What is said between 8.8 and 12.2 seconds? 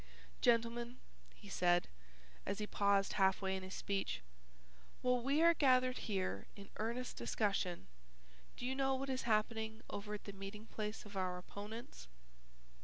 what is happening over at the meeting place of our opponents?